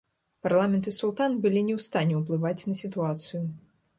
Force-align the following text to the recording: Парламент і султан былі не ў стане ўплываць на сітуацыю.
Парламент 0.45 0.87
і 0.91 0.93
султан 0.95 1.35
былі 1.43 1.61
не 1.67 1.75
ў 1.79 1.85
стане 1.87 2.13
ўплываць 2.21 2.67
на 2.73 2.79
сітуацыю. 2.83 3.45